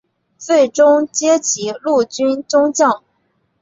[0.39, 3.03] 最终阶级陆军中将。